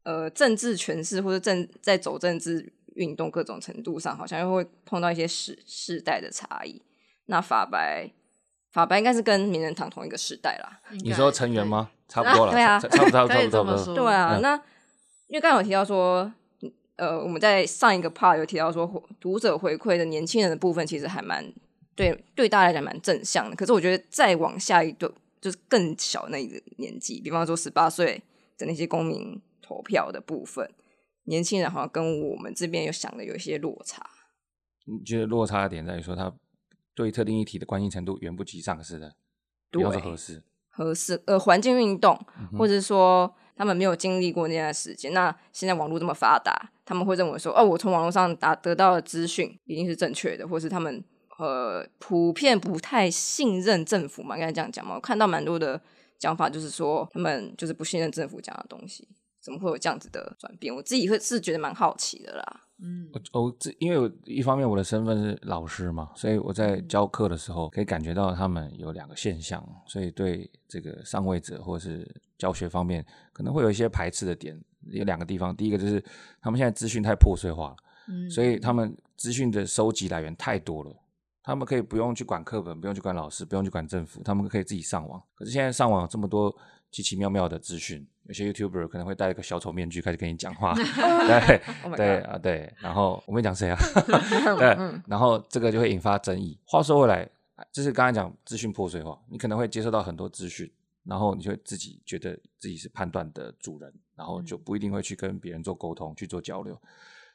[0.04, 6.80] 呃政治诠释或者政在走政治运动各种程度上，好像又会碰到一些世世代的差异。
[7.26, 8.08] 那法白
[8.78, 10.80] 法白应该是跟名人堂同一个时代啦。
[11.02, 11.90] 你说成员吗？
[12.06, 14.54] 差不多了，对啊差差不多，差不多， 对啊，嗯那
[15.26, 16.32] 因为刚刚有提到说，
[16.96, 18.86] 呃，我们在上一个 part 有提到说，
[19.20, 21.44] 读者回馈的年轻人的部分，其实还蛮
[21.96, 23.56] 对对大家来讲蛮正向的。
[23.56, 28.22] 可是我觉得再往下一段，就是更小那个年纪，比方说十八岁
[28.56, 30.70] 的那些公民投票的部分，
[31.24, 34.06] 年轻人好像跟我们这边有想的有一些落差。
[34.86, 36.32] 你觉得落差的点在于说，他
[36.98, 39.14] 对特定议题的关心程度远不及上市的，
[39.70, 40.42] 比方说合适。
[40.68, 42.18] 合适呃环境运动，
[42.58, 45.12] 或者说他们没有经历过那段时间。
[45.12, 51.04] 那现在网络这么发达，他们会认为说，哦，我从网络上达得到的资讯一定是正确的，或是他们
[51.38, 54.96] 呃普遍不太信任政府嘛，应该这样讲嘛。
[54.96, 55.80] 我看到蛮多的
[56.18, 59.08] 讲法，就是说他们就是不信任政府讲的东西，
[59.40, 60.74] 怎么会有这样子的转变？
[60.74, 62.67] 我自己会是觉得蛮好奇的啦。
[62.80, 74.58] 嗯我我这因为我一方面我的身份是老师嘛，所以我在教课的时候可以感觉到他们有两个现象，所以对这个上位者或是教学方面可能会有一些排斥的点，
[74.90, 75.54] 有两个地方。
[75.54, 76.02] 第一个就是
[76.40, 77.76] 他们现在资讯太破碎化了，
[78.08, 80.94] 嗯所以他们资讯的收集来源太多了。
[81.42, 85.18] 他们可以不用去管课本，不用去管老师，不用去管政府，他们可以自己上网。
[85.34, 86.54] 可是现在上网有这么多
[86.90, 93.76] 奇奇妙妙的资讯，有些 YouTuber 可能会戴一个小丑面具开始跟你讲话， 对 Oh 对啊对，然后我没讲谁啊，
[94.58, 96.58] 对，然后这个就会引发争议。
[96.66, 97.28] 话说回来，
[97.72, 100.70] 就是刚才讲资讯破碎化，你可能会接受到很多资讯，
[101.04, 106.78] 然后你就会自己觉得自己是判断的主人，然后就不一定会去跟别人做沟通、去做交流。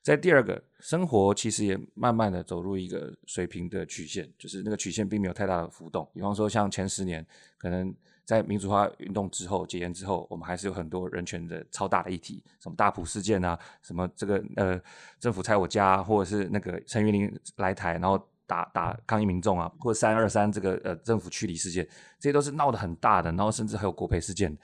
[0.03, 6.07] 在第二个，生活其实也慢慢的走入一个水平的曲线，就是那个曲线并没有太大的浮动。
[6.13, 7.25] 比方说，像前十年，
[7.57, 7.95] 可能
[8.25, 14.79] 在民主化运动之后、解严之后，我们还是有很多人权的超大的议题，什么大埔事件啊，什么这个呃
[15.19, 21.85] 政府拆我家、啊，或者是那个陈云林来台，然后打打抗议民众啊，或者三二三这个呃政府驱离事件，
[22.19, 24.57] 这些都是闹得很大的，然后甚至还有国赔事件。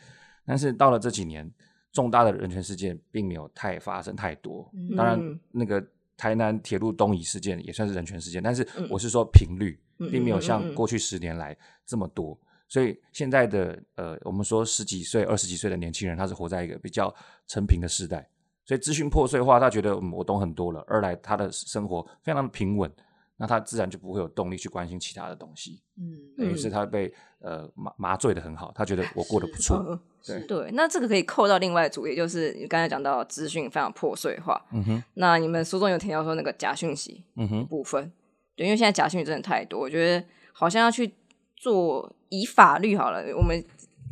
[0.46, 1.52] 但是到了这几年，
[1.92, 4.70] 重大的人权事件并没有太发生太多。
[4.74, 12.40] 嗯当然嗯，那个台南铁路东移事件也算是人权事件，但是嗯我是说频率，嗯并没有像过去十年来这么多。
[12.70, 17.14] 所以现在的呃，我们说十几岁、二十几岁的年轻人，他是活在一个比较
[17.48, 18.30] 成平的时代，
[18.64, 20.82] 所以资讯破碎化，他觉得、嗯、我懂很多了。
[20.88, 22.90] 二来他的生活非常的平稳，
[23.36, 25.82] 那他自然就不会有动力去关心其他的东西。
[25.98, 29.78] 嗯等于是他被呃麻麻醉的很好，他觉得我过得不错。
[29.90, 34.62] 嗯对对，那这个可以扣到另外的主题，就是你刚才讲到资讯非常破碎化。
[34.74, 38.12] 嗯哼，那你们书中有提到说那个假讯息嗯哼，部分，
[38.54, 41.10] 对，因为现在假讯息真的太多，我觉得好像要去
[41.60, 43.64] 做以法律好了，我们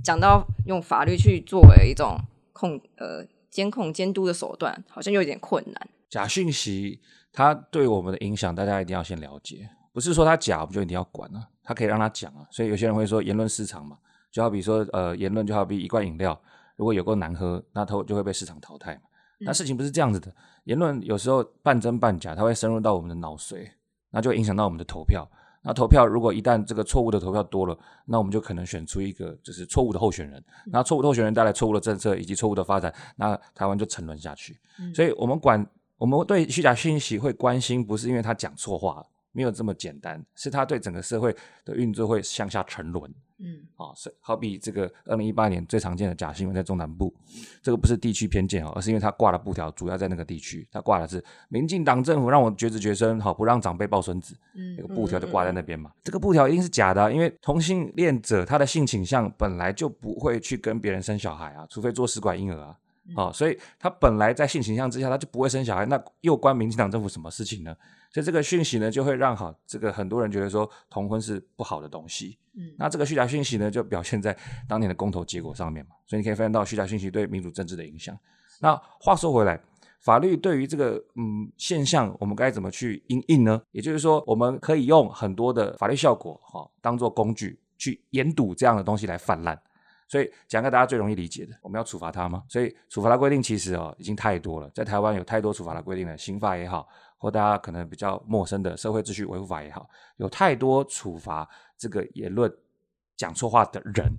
[0.04, 2.20] 讲到用法律去作为一种
[2.52, 5.90] 控呃监控监督的手段，好像有点困难。
[6.10, 7.00] 假讯息
[7.32, 12.46] 它对我们的影响，大家一定要先了解，不是说它假我们就一定要管啊，它可以让它讲啊。
[12.52, 13.98] 所以有些人会说言论市场嘛，
[14.30, 16.38] 就好比说呃言论就好比一罐饮料，
[16.76, 19.02] 如果有够难喝，那它就会被市场淘汰嘛。
[19.46, 20.34] 但事情不是这样子的，
[20.66, 23.70] 言论有时候半真半假，它会深入到我们的脑髓，
[24.12, 25.26] 那就影响到我们的投票。
[25.62, 34.58] 那投票如果一旦这个错误的投票多了，那我们就可能选出一个就是错误的候选人，那错误的候选人带来错误的政策以及错误的发展，那台湾就沉沦下去。
[34.93, 35.65] 所以我们管
[35.98, 43.13] 我们对虚假信息会关心，不是因为他讲错话，没有这么简单，是他对整个社会的运作会向下沉沦。
[43.40, 47.13] 嗯啊，是好比这个二零一八年最常见的假新闻在中南部，
[47.62, 54.36] 这个不是地区偏见哦，而是因为他挂的布条，主要在那个地区，他挂的是民进党政府让我绝子绝孙，好不让长辈抱孙子，
[54.76, 55.92] 那个嗯布条就挂在那边嘛。
[56.04, 62.76] 这个布条一定是假的啊、因为同性恋者他的性倾向本来就不会去跟别人生小孩啊，除非做试管婴儿啊。
[63.15, 67.76] 哦，所以他本来在性倾向之下，他就不会生小孩，那又关民进党政府什么事情呢？
[68.12, 72.38] 所以这个讯息呢，就会让哈这个很多人觉得说同婚是不好的东西。
[72.56, 74.36] 嗯那这个虚假讯息呢，就表现在
[74.67, 75.91] 当年的公投结果上面嘛。
[76.06, 78.17] 所以你可以发现到虚假讯息对民主政治的影响。
[78.60, 79.60] 那话说回来，
[80.00, 83.62] 法律对于这个嗯现象，我们该怎么去应应呢？
[83.72, 89.60] 也就是说，我们可以用很多的法律效果哈、哦，当做工具去研堵这样的东西来泛滥。
[90.08, 92.43] 所以讲个大家最容易理解的，我们要处罚他吗？
[92.48, 102.52] 所以处罚的规定其实哦已经太多了，在台湾有太多处罚的规定了，刑法也好，或大家可能比较陌生的社会秩序维护法也好，有太多处罚这个言论
[103.15, 104.12] 讲错话的人。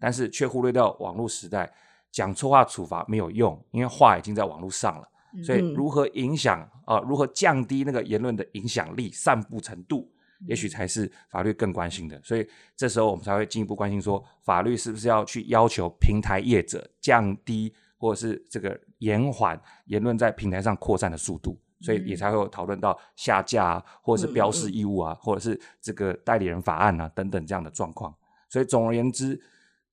[0.00, 1.68] 但是却忽略掉网络时代
[2.12, 5.08] 讲错话处罚没有用，因为话已经在网络上了。
[5.42, 7.00] 所以如何影响啊？
[7.00, 10.08] 如何降低那个言论的影响力、散布程度，
[10.46, 12.20] 也许才是法律更关心的。
[12.22, 21.60] 所以这时候我们才会进一步关心说，法律是不是要去要求平台业者降低或者是这个延缓言论在平台上扩散的速度？
[21.80, 28.12] 所以也才会有讨论到下架啊，或者是标示义务啊，或者是这个代理人法案啊等等这样的状况。
[28.48, 29.40] 所以总而言之，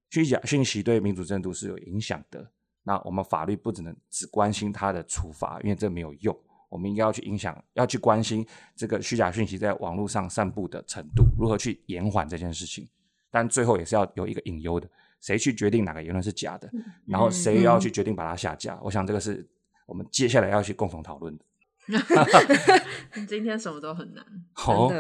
[0.10, 2.52] 虚假讯息对民主制度是有影响的。
[2.82, 6.36] 那我们法律不只能只关心它的处罚，因为这没有用。
[6.76, 12.86] 我们应该要去影响，要去关心这个虚假讯息在网络上散布的程度，如何去延缓这件事情。
[13.32, 14.90] 但最后也是要有一个隐忧的，
[15.22, 16.70] 谁去决定哪个言论是假的，
[17.08, 18.78] 然后谁要去决定把它下架。
[18.84, 19.48] 我想这个是
[19.86, 21.46] 我们接下来要去共同讨论的。
[23.26, 24.92] 今天什么都很难，好。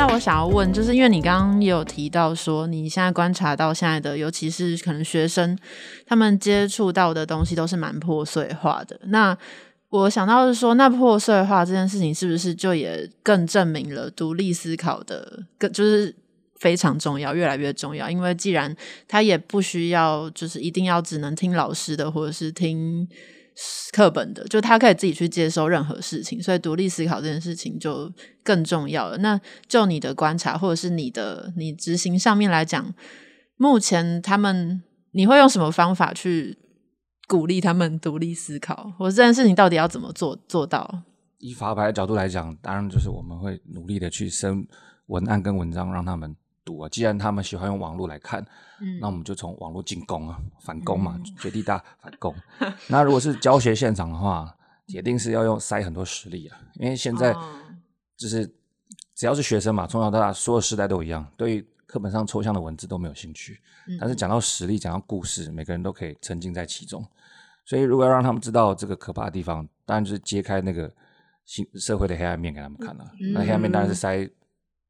[0.00, 5.54] 那我想要问，就是因为你刚刚也有提到说，你现在观察到现在的，尤其是可能学生
[6.06, 8.98] 他们接触到的东西都是蛮破碎化的。
[9.08, 9.36] 那
[9.90, 16.16] 我想到是说，那破碎化这件事情是不是就也更证明了独立思考的，更就是
[16.56, 18.08] 非常重要，越来越重要？
[18.08, 18.74] 因为既然
[19.06, 23.06] 他也不需要，就是一定要只能听老师的，或者是听。
[23.92, 29.18] 课本的，就他可以自己去接受任何事情，所以独立思考这件事情就更重要了。
[29.18, 32.94] 那就你的观察，或者是你的你执行上面来讲，
[33.56, 36.56] 目前他们你会用什么方法去
[37.28, 38.92] 鼓励他们独立思考？
[38.98, 41.02] 或者这件事情到底要怎么做做到？
[41.38, 44.66] 以法牌的角度来讲，当然就是我们会努力的去生
[45.06, 46.36] 文案跟文章，让他们。
[46.78, 48.44] 啊，既然他们喜欢用网络来看，
[49.00, 52.34] 那我们就从网络进攻啊，反攻嘛，绝地大反攻。
[52.88, 57.34] 那如果是教学现场的话，铁定是要用塞很多实力啊，因为现在
[58.16, 58.46] 就是
[59.14, 63.60] 只要是学生嘛，从小到大所有时代都一样，对课本上抽象的文字都没有兴趣。
[63.98, 67.04] 但是讲到实力，讲到故事，每个人都可以沉浸在其中。
[67.64, 70.92] 所以如果要让他们知道这个可怕的地方，当然就是揭开那个
[71.44, 73.04] 新社会的黑暗面给他们看了。
[73.32, 74.30] 那黑暗面当然是塞。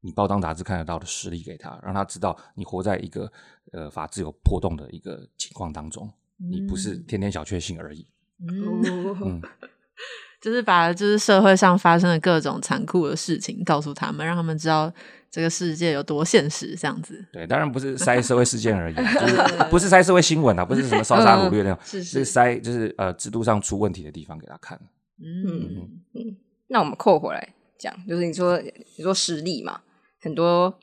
[0.01, 3.31] 你报章杂志看得到的实力给他，让他知道你活在一个
[3.71, 8.07] 呃法治有破洞的一个情况当中，你不是天天小确幸而已。
[8.39, 9.39] 嗯，
[10.41, 14.91] 就是把就是社会上发生的各种残酷的事情告诉他们，让他们知道
[15.29, 16.75] 这个世界有多现实。
[16.75, 19.35] 这样子，对，当然不是塞社会事件而已，就是
[19.69, 24.81] 不是塞社会新闻啊，不是什么烧杀掳掠那种，是塞就是呃制度上出问题的地方给他看。
[25.23, 26.35] 嗯嗯，
[26.69, 28.59] 那我们扣回来讲，就是你说
[28.97, 29.79] 你说实力嘛。
[30.21, 30.73] 很多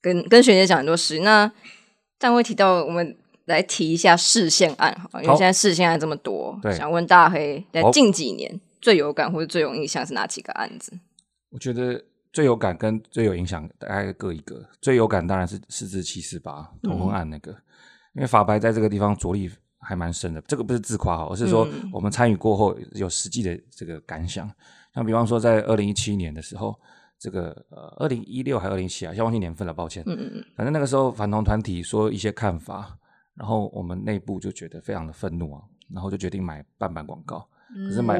[0.00, 1.50] 跟跟学姐讲很多事，那
[2.18, 10.92] 但会提到我们来提一下视线案哈，因为现在视线案这么多，想问大黑在近几年最有感或者最有印象是哪几个案子？
[11.50, 17.50] 我觉得最有感跟最有影响大概各一个，最有感当然是四至七四八同婚案那个，
[18.14, 19.50] 因为法白在这个地方着力
[19.80, 24.50] 还蛮深的，这个不是自夸哈，而是说我们参与过后有实际的这个感想，
[24.94, 26.78] 像比方说在二零一七年的时候。
[27.18, 29.12] 这个呃，二零一六还是二零七啊？
[29.12, 30.04] 先忘记年份了，抱歉。
[30.06, 30.44] 嗯嗯嗯。
[30.56, 32.96] 反正那个时候反同团体说一些看法，
[33.34, 35.60] 然后我们内部就觉得非常的愤怒啊，
[35.92, 37.44] 然后就决定买半版广告。
[37.88, 38.16] 可是买，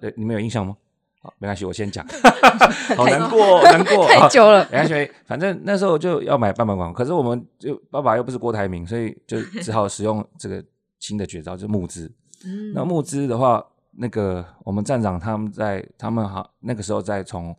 [0.00, 0.76] 对你们有印象吗？
[1.20, 2.06] 好，没关系，我先讲。
[2.96, 4.64] 好难过，难过，太久了。
[4.70, 10.64] 没关系，反正那时候就要买半版广告，可是我们就爸爸又不是郭台铭，所以就只好使用这个
[11.00, 12.10] 新的绝招，就募资。
[12.46, 12.72] 嗯。
[12.72, 17.52] 那募资的话，那个我们站长他们在，他们好那个时候在从。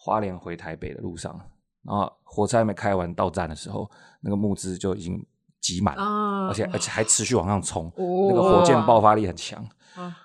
[0.00, 1.38] 花莲回台北的路上，
[1.84, 5.20] 然后火车还没开完到站的时候，那个募资就已经
[5.60, 9.62] 挤满了，而且而且还持续往上冲，那个火箭爆发力很强，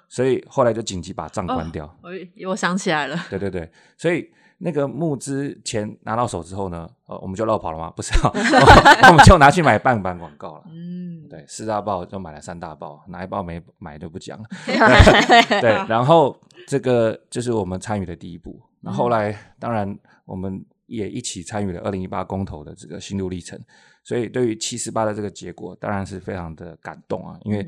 [0.08, 1.86] 所以后来就紧急把账关掉。
[2.04, 2.12] 我
[2.50, 7.92] 我想起来了，对对对，所以那个募资钱拿到手之后呢，呃，我们就绕跑了吗？
[7.96, 10.64] 不是， 我们就拿去买半版广告了。
[10.68, 14.46] 嗯，对，四大报就买了三大报，哪一报没买就不讲了。
[15.60, 18.62] 对，然后这个就是我们参与的第一步。
[18.86, 23.58] 那后来，当然我们也一起参与了二零一八公投的这个心路历程，
[24.04, 27.39] 所以对于七十八的这个结果，当然是非常的感动啊。
[27.43, 27.65] 因为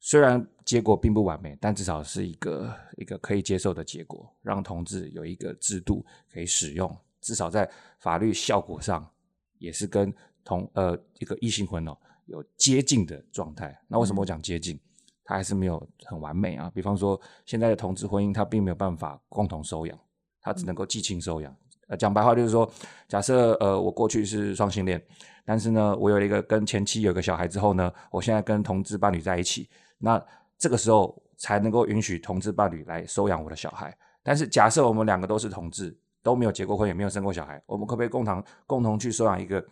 [0.00, 9.06] 虽然结果并不完美，但至少是一个一个可以接受的结果，让同志有一个制度可以使用，至少在法律效果上
[9.58, 13.78] 也是跟同呃一个异性婚哦有接近的状态。
[13.86, 14.80] 那为什么我讲接近？
[15.26, 16.70] 它还是没有很完美啊。
[16.74, 19.98] 比方说，现在的同志婚姻，它并没有办法共同收养。
[20.44, 21.56] 他只能够寄情收养。
[21.88, 22.70] 呃，讲白话就是说，
[23.08, 25.02] 假设呃我过去是双性恋，
[25.44, 29.68] 但是呢，我有一个跟前妻有个小孩之后呢，我现在跟同志伴侣在一起，
[29.98, 30.22] 那
[30.58, 33.96] 这个时候才能够允许同志伴侣来收养我的小孩。
[34.22, 39.66] 但是假设我们两个都是同志，都没有结过婚，也没有生过小孩，我们可不可以共同共同去收养一个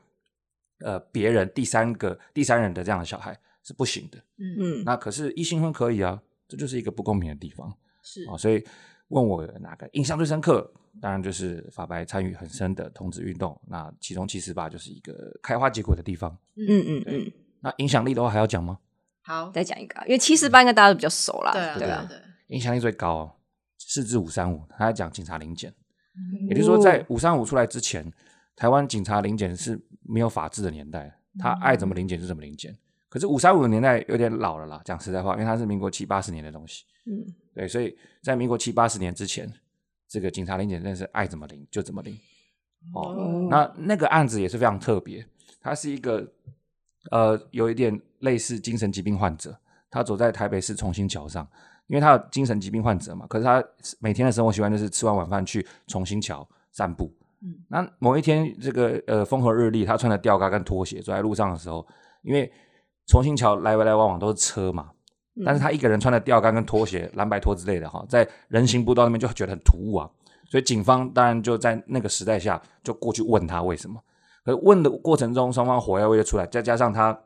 [0.81, 3.39] 呃别人第三个第三人的这样的小孩？
[3.63, 4.19] 是不行的。
[4.39, 8.63] 嗯，那可是异性婚可以啊，这就是一个不公平的地方是啊、所以
[9.13, 10.69] 问我哪个印象最深刻，
[11.01, 13.59] 当然就是法白参与很深的同志运动。
[13.69, 16.37] 那其中七十八就是一个开花结果的地方。
[16.57, 18.79] 嗯嗯嗯，那影响力的话还要讲吗？
[19.23, 22.17] 好，再讲一个啊，因为七十八应该大家都比较熟啦，对啊，对啊，对？
[22.17, 23.33] 啊，对，影响力最高、哦，
[23.79, 25.71] 四至五三五，他在讲警察临检，
[26.17, 26.49] 嗯。
[26.49, 28.11] 也就是说，在五三五出来之前，
[28.57, 32.77] 台湾警察临检是没有法治的年代，他爱怎么临检就怎么临检。
[33.09, 37.13] 可是五三五的年代有点老了啦，讲实在话，因为它是民国七八十年的东西，嗯
[37.55, 39.53] 对，所以在民国七八十年之前，
[40.09, 42.19] 这个警察临检真的是爱怎么领就怎么领。
[42.95, 45.25] 哦，哦那那个案子也是非常特别，
[45.61, 46.27] 他是一个
[47.11, 49.57] 呃有一点类似精神疾病患者，
[49.91, 51.47] 他走在台北市重新桥上，
[51.87, 53.63] 因为他有精神疾病患者嘛，可是他
[54.01, 57.15] 每天的生活习惯就是吃完晚饭去重新桥散步。
[57.45, 61.87] 嗯那某一天，这个呃风和日丽，他穿着吊嘎跟拖鞋走在路上的时候，
[62.23, 62.51] 因为
[63.07, 64.93] 重新桥来来往往都是车嘛，
[65.45, 70.11] 但是他一个人穿着吊杆跟拖鞋、蓝白拖之类的哈，在人行步道那边就觉得很突兀啊，
[70.49, 73.99] 所以警方当然就在那个时代下就过去问他为什么。
[74.45, 77.19] 可是问的过程中，双方火药味就出来，再加上他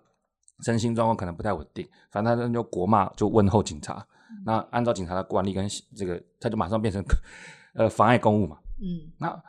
[0.60, 4.06] 身心状况可能不太稳定，反正他就国骂就问候警察。
[4.44, 7.02] 那按照警察的惯例跟这个，他就马上变成
[7.74, 8.58] 呃妨碍公务嘛。
[8.78, 9.42] 嗯那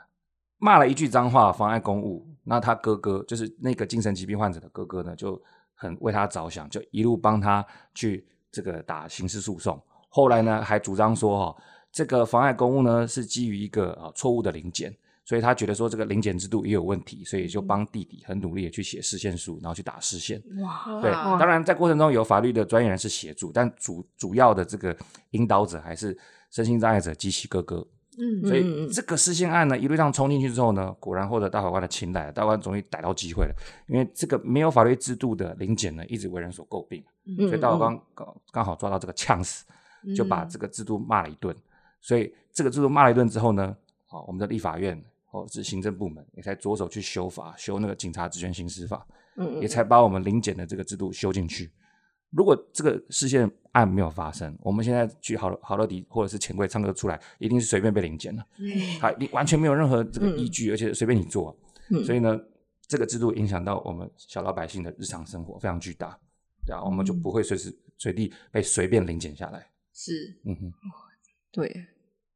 [0.60, 2.26] 骂了一句脏话，妨碍公务。
[2.43, 5.39] 那他哥哥就是那个精神疾病患者的哥哥呢，就
[5.76, 8.26] 很为他着想，就一路帮他去
[8.58, 9.80] 这个打刑事诉讼。
[10.10, 11.55] 后来呢，还主张说哈、哦，
[11.91, 14.91] 这个妨碍公务呢是基于一个啊错误的临检，
[15.24, 20.41] 所以他觉得说这个临检制度也有问题，所以就帮弟弟很努力的去写释宪书，然后去打释宪。
[20.64, 24.95] 哇，对，哇当然在过程中有法律的专业人士协助，但主主要的这个
[25.32, 26.18] 引导者还是
[26.49, 27.86] 身心障碍者及其哥哥。
[28.20, 33.53] 嗯所以这个失宪案呢，一路上冲进去之后呢，果然获得大法官的青睐，大法官终于逮到机会了。
[33.88, 37.05] 因为这个没有法律制度的临检呢，一直为人所诟病，嗯
[37.36, 39.65] 所以大法官刚刚好抓到这个呛死，
[40.15, 41.55] 就把这个制度骂了一顿。
[41.99, 43.75] 所以这个制度骂了一顿之后呢，
[44.05, 49.05] 好，我们的立法院或者是行政部门也才着手去修法，修那个警察职权行使法，
[49.36, 51.71] 嗯也才把我们临检的这个制度修进去。
[52.30, 58.45] 如果这个事件案没有发生，我们现在去好好乐迪或者是钱柜唱歌出来，一定是随便被临检了。
[58.99, 61.57] 他你完全没有任何这个依据，而且随便你做，
[61.89, 62.03] 嗯。
[62.03, 62.38] 所以呢，
[62.86, 66.19] 这个制度影响到我们小老百姓的日常生活非常巨大，
[66.68, 69.68] 对啊，我们就不会随时随地被随便临检下来。
[69.93, 70.38] 是。
[70.45, 70.74] 嗯哼，
[71.51, 71.88] 对，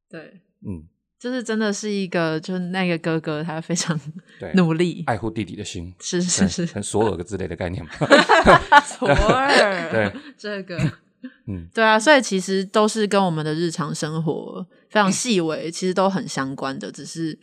[0.08, 3.98] 对，嗯，就是真的是一个，就是那个哥哥他非常
[4.40, 7.90] 对，努力，爱护弟弟的心，是是是，很索尔之类的概念嘛。
[8.82, 10.76] 索尔，对， 这个，
[11.46, 17.38] 嗯，对啊，所以其实都是跟我们的日常生活非常细微，其实都很相关的，只是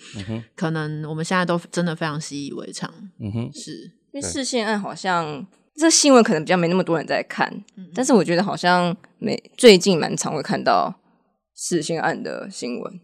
[0.56, 5.48] 可能我们现在都真的非常习以为常，嗯哼，是，因为对视线案好像
[5.80, 10.94] 这新闻可能比较没那么多人在看，嗯但是我觉得好像每最近蛮常会看到
[11.56, 13.00] 死刑案的新闻。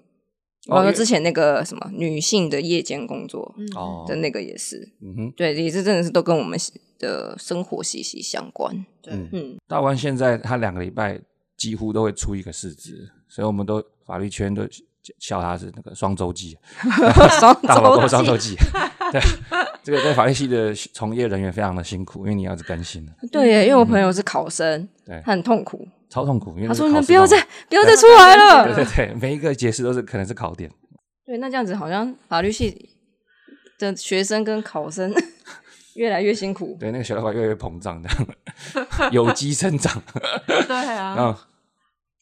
[0.68, 6.60] 包括哦因为之前那个什么女性的夜间工作嗯哦，的那个也是，嗯哼，对，也是真的是都跟我们
[6.98, 8.84] 的生活息息相关。
[9.00, 11.22] 对，嗯嗯，大湾现在他两个礼拜
[11.56, 14.64] 几乎都会出一个市值，所以我们都法律圈都
[15.20, 16.58] 笑他是那个双周记，
[17.40, 18.58] 双周双周记，记。
[19.12, 19.22] 对，
[19.84, 26.56] 这个在法律系的从业人员非常的辛苦，因为你要一直更新，对耶，因为我朋友是考生，对他很痛苦，超痛苦。
[26.56, 30.70] 因为他说：“那是考试你们不要再不要再出来了。”对对对，每一个解释都是可能是考点。
[31.26, 32.90] 对，那这样子好像法律系
[33.78, 35.14] 的学生跟考生
[35.96, 36.76] 越来越辛苦。
[36.80, 40.02] 对，那个小老板越来越膨胀，这样 有机生长。
[40.46, 41.48] 对啊，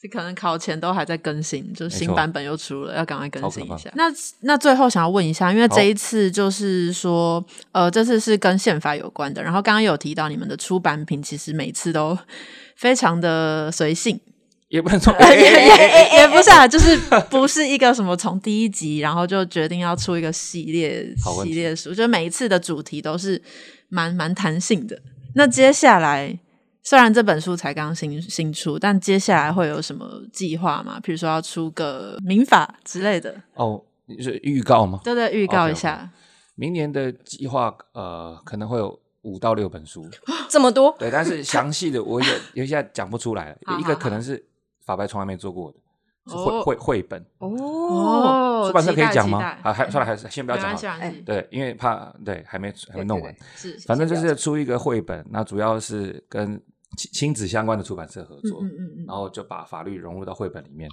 [0.08, 1.98] 可能考前都还在更新，就没错。
[1.98, 3.90] 新版本又出了，要赶快更新一下。
[3.96, 4.04] 那
[4.42, 12.18] 那最后想要问一下，因为这一次就是说，呃，这次是跟宪法有关的，然后刚刚有提到你们的出版品，其实每次都
[12.76, 14.20] 非常的随性，
[14.68, 16.98] 也不能说 也也也不是啊，就是
[17.30, 21.08] 不是一个什么从第一集然后就决定要出一个系列
[21.44, 23.42] 系列书，就每一次的主题都是
[23.90, 25.00] 蛮蛮弹性的。
[25.36, 26.38] 那接下来
[26.84, 31.00] 虽然这本书才刚新新出，但接下来会有什么计划吗？
[31.02, 35.00] 比如说要出个民法之类的，哦，你是预告吗？
[35.04, 36.10] 对对，预告一下。
[36.56, 40.08] 明年的计划呃，可能会有五到六本书。
[40.50, 43.58] 这么多，对，但是详细的我有有一下讲不出来了。
[43.66, 44.46] 好一个可能是
[44.86, 45.80] 法白从来没做过的，
[46.36, 47.26] 绘绘绘本。
[47.40, 49.40] 哦，哦，出版社可以讲吗？
[49.64, 51.14] 啊，还算了，还是先不要讲好了。
[51.26, 56.62] 对，因为怕对还没还没弄完，是，反正就是出一个绘本，那主要是跟
[56.98, 60.90] 亲亲子相关的出版社合作，嗯嗯嗯嗯，然后就把法律融入到绘本里面。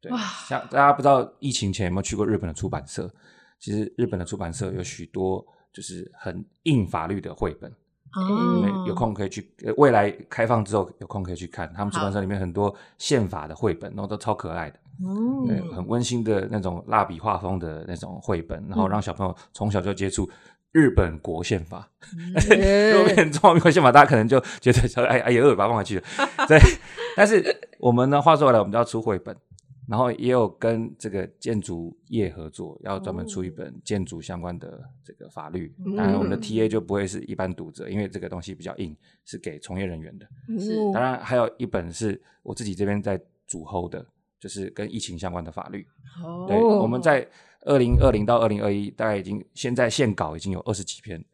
[0.00, 0.12] 对，
[0.48, 3.10] 像大家不知道疫情前有没有去过日本的出版社？
[3.58, 7.72] 其实日本的出版社有许多就是很硬法律的绘本，
[8.86, 9.50] 有空可以去。
[9.78, 14.78] 未来开放之后有空可以去看，他们出版社里面很多宪法的绘本，然后都超可爱的，
[15.46, 20.28] 对，很温馨的那种蜡笔画风的那种绘本，然后让小朋友从小就接触
[20.76, 21.90] 日本国宪法。
[22.92, 26.04] 如果变中华民国宪法，大家可能就觉得哎哎呀，把它放回去了。
[26.46, 26.58] 对，
[27.16, 27.42] 但是
[27.78, 29.34] 我们呢，话说回来，我们就要出绘本。
[29.88, 35.72] 然后也有跟这个建筑业合作，要专门出一本建筑相关的这个法律。
[35.96, 40.26] 当然，我们的 TA 就不会是一般读者，因为这个东西比较硬，是给从业人员的。
[40.58, 43.16] 是，当然还有一本是我自己这边在
[43.46, 44.04] 主 hold 的，
[44.38, 45.86] 就是跟疫情相关的法律。
[46.24, 47.28] 哦，对，我们在
[47.62, 51.24] 二零二零到二零二一，大概已经现在现稿已经有二十几篇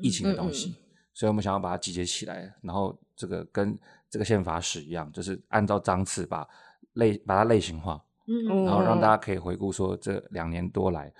[0.00, 0.74] 疫情的东西，
[1.12, 3.78] 所以我们想要把它集结起来，然后这个跟
[4.10, 6.48] 这个宪法史一样，就是按照章次把。
[6.96, 11.10] 类把它类型化，嗯，然后让大家可以回顾说这两年多来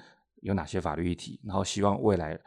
[0.42, 2.38] 有哪些法律议题，然后希望未来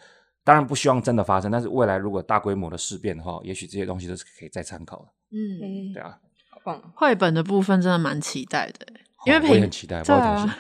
[0.44, 5.06] 当然不希望真的发生，但是未来如果大规模的事变的话，也许这些东西都是可以再参考的。
[5.32, 6.25] 嗯，对啊，好
[6.66, 6.82] 棒！
[6.96, 8.86] 绘本的部分真的蛮期待的，
[9.26, 10.58] 因为平很期待，对啊，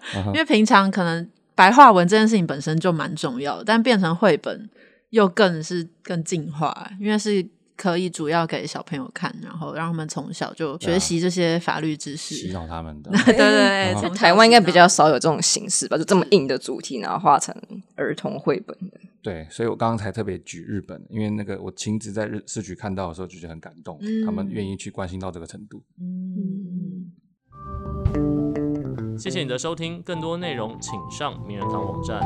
[0.32, 4.70] 因为平常可能白话文这件事情本身就蛮重要的，但变成绘本
[5.10, 7.46] 又更是更进化，因为是。
[7.80, 13.10] 可以主要给小朋友看，然后让他们从小就学习这些法律知识，洗脑他们的。
[13.10, 17.56] 对 对对，台湾应该比较少有这种形式吧，就这么硬的主题，然后画成
[17.94, 19.00] 儿童绘本的。
[19.22, 25.82] 对，所以我刚刚才特别举日本，因为那个我亲自在日市局看到的时候，就觉得很感动，他们愿意去关心到这个程度。
[25.98, 27.10] 嗯，
[29.18, 32.20] 谢谢你的收听，更多内容请上名人堂网站。